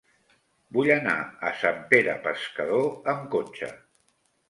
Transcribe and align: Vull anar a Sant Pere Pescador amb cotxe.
Vull 0.77 0.89
anar 0.95 1.13
a 1.51 1.53
Sant 1.61 1.79
Pere 1.93 2.17
Pescador 2.27 2.91
amb 3.17 3.33
cotxe. 3.39 3.75